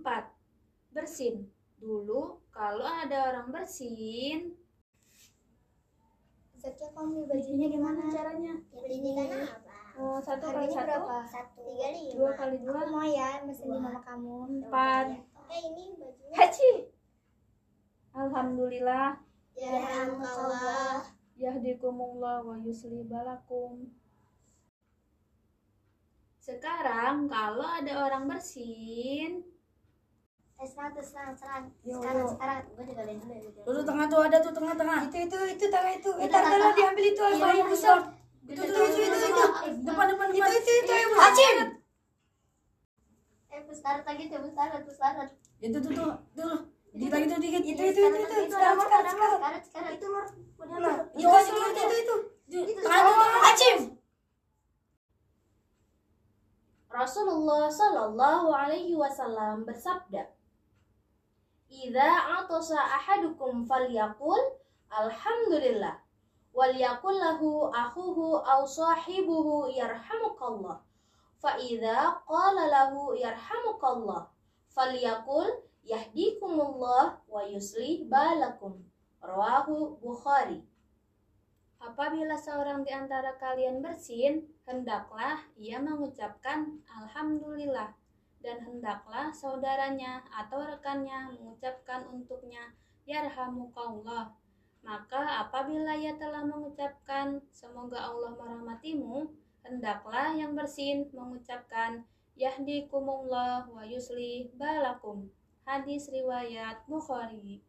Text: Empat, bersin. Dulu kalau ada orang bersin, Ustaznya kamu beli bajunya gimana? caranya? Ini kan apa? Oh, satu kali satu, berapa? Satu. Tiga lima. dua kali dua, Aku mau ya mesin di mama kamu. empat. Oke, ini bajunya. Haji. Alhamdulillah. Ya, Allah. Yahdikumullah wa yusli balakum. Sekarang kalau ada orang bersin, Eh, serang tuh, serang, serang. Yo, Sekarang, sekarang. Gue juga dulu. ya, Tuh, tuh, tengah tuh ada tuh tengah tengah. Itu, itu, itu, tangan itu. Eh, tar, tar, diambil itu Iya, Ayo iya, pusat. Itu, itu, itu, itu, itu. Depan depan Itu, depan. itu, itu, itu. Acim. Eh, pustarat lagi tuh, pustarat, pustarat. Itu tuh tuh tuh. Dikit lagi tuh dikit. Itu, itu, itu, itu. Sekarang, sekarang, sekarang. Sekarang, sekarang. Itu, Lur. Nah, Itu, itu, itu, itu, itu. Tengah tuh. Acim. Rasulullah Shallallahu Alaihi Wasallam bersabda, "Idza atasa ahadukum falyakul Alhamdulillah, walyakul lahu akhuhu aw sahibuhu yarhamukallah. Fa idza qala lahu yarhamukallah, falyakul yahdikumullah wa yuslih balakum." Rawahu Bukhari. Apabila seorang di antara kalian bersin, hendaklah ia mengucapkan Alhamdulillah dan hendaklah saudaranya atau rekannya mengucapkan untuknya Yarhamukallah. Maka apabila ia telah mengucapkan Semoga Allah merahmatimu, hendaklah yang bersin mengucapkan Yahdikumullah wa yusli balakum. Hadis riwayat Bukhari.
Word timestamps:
Empat, 0.00 0.32
bersin. 0.96 1.44
Dulu 1.76 2.40
kalau 2.48 2.88
ada 2.88 3.28
orang 3.28 3.52
bersin, 3.52 4.56
Ustaznya 6.56 6.92
kamu 6.92 7.24
beli 7.24 7.28
bajunya 7.28 7.66
gimana? 7.68 8.00
caranya? 8.08 8.52
Ini 8.72 9.10
kan 9.16 9.28
apa? 9.44 9.76
Oh, 10.00 10.16
satu 10.20 10.52
kali 10.52 10.68
satu, 10.72 10.88
berapa? 10.88 11.16
Satu. 11.24 11.60
Tiga 11.68 11.88
lima. 11.92 12.12
dua 12.16 12.30
kali 12.36 12.56
dua, 12.64 12.80
Aku 12.80 12.92
mau 12.92 13.04
ya 13.04 13.30
mesin 13.44 13.68
di 13.68 13.76
mama 13.80 14.00
kamu. 14.00 14.36
empat. 14.64 15.06
Oke, 15.36 15.56
ini 15.56 15.84
bajunya. 15.96 16.36
Haji. 16.36 16.70
Alhamdulillah. 18.16 19.08
Ya, 19.52 19.72
Allah. 20.16 21.00
Yahdikumullah 21.36 22.40
wa 22.40 22.56
yusli 22.56 23.04
balakum. 23.04 23.88
Sekarang 26.40 27.28
kalau 27.28 27.68
ada 27.68 28.04
orang 28.04 28.24
bersin, 28.28 29.44
Eh, 30.60 30.68
serang 30.68 30.92
tuh, 30.92 31.00
serang, 31.00 31.32
serang. 31.32 31.64
Yo, 31.80 31.96
Sekarang, 31.96 32.28
sekarang. 32.36 32.60
Gue 32.76 32.84
juga 32.84 33.02
dulu. 33.08 33.32
ya, 33.32 33.40
Tuh, 33.64 33.72
tuh, 33.80 33.84
tengah 33.88 34.06
tuh 34.12 34.20
ada 34.28 34.38
tuh 34.44 34.52
tengah 34.52 34.74
tengah. 34.76 34.98
Itu, 35.08 35.16
itu, 35.24 35.38
itu, 35.56 35.64
tangan 35.72 35.92
itu. 35.96 36.10
Eh, 36.20 36.28
tar, 36.28 36.42
tar, 36.44 36.72
diambil 36.76 37.04
itu 37.08 37.22
Iya, 37.24 37.44
Ayo 37.48 37.54
iya, 37.56 37.64
pusat. 37.64 38.02
Itu, 38.44 38.60
itu, 38.60 38.76
itu, 38.76 39.00
itu, 39.08 39.16
itu. 39.24 39.44
Depan 39.88 40.04
depan 40.12 40.26
Itu, 40.28 40.36
depan. 40.36 40.50
itu, 40.52 40.70
itu, 40.84 40.92
itu. 40.92 41.16
Acim. 41.16 41.56
Eh, 43.50 43.60
pustarat 43.64 44.04
lagi 44.04 44.22
tuh, 44.28 44.38
pustarat, 44.44 44.82
pustarat. 44.84 45.28
Itu 45.64 45.76
tuh 45.80 45.92
tuh 45.96 46.12
tuh. 46.36 46.56
Dikit 46.92 47.12
lagi 47.14 47.26
tuh 47.32 47.38
dikit. 47.40 47.62
Itu, 47.64 47.82
itu, 47.88 48.00
itu, 48.04 48.20
itu. 48.20 48.52
Sekarang, 48.52 48.76
sekarang, 48.84 49.12
sekarang. 49.16 49.40
Sekarang, 49.40 49.62
sekarang. 49.64 49.92
Itu, 49.96 50.06
Lur. 50.12 50.26
Nah, 50.76 50.96
Itu, 51.16 51.24
itu, 51.24 51.60
itu, 51.72 51.82
itu, 51.96 52.14
itu. 52.68 52.80
Tengah 52.84 53.00
tuh. 53.00 53.48
Acim. 53.48 53.78
Rasulullah 56.90 57.70
Shallallahu 57.70 58.48
Alaihi 58.50 58.98
Wasallam 58.98 59.62
bersabda, 59.62 60.26
"Idza 61.70 62.42
atasa 62.42 62.74
ahadukum 62.74 63.62
falyakul 63.62 64.58
Alhamdulillah, 64.90 66.02
walyakul 66.50 67.14
lahu 67.14 67.70
akhuhu 67.70 68.42
aw 68.42 68.66
sahibuhu 68.66 69.70
yarhamukallah. 69.70 70.82
Fa 71.38 71.54
idza 71.54 72.18
qala 72.26 72.66
lahu 72.66 73.14
yarhamukallah, 73.14 74.26
falyakul 74.74 75.46
yahdikumullah 75.86 77.22
wa 77.22 77.40
yuslih 77.46 78.10
balakum." 78.10 78.82
Rawahu 79.22 80.02
Bukhari. 80.02 80.66
Apabila 81.78 82.34
seorang 82.34 82.82
di 82.82 82.90
antara 82.90 83.38
kalian 83.38 83.78
bersin, 83.78 84.42
hendaklah 84.66 85.38
ia 85.54 85.78
mengucapkan 85.78 86.82
Alhamdulillah 86.98 87.94
dan 88.40 88.64
hendaklah 88.64 89.28
saudaranya 89.32 90.24
atau 90.32 90.64
rekannya 90.64 91.36
mengucapkan 91.36 92.08
untuknya 92.08 92.72
Yarhamukallah. 93.04 94.32
Maka 94.80 95.44
apabila 95.44 95.92
ia 95.92 96.16
telah 96.16 96.40
mengucapkan 96.44 97.44
Semoga 97.52 98.00
Allah 98.00 98.32
merahmatimu, 98.32 99.28
hendaklah 99.60 100.32
yang 100.32 100.56
bersin 100.56 101.04
mengucapkan 101.12 102.08
Yahdikumullah 102.40 103.68
wa 103.68 103.84
yusli 103.84 104.48
balakum. 104.56 105.28
Hadis 105.68 106.08
riwayat 106.08 106.88
Bukhari. 106.88 107.60